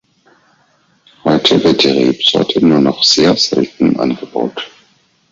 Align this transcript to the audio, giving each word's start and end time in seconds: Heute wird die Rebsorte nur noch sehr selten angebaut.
Heute 1.23 1.63
wird 1.63 1.83
die 1.83 1.89
Rebsorte 1.89 2.65
nur 2.65 2.79
noch 2.81 3.03
sehr 3.03 3.37
selten 3.37 3.99
angebaut. 3.99 4.67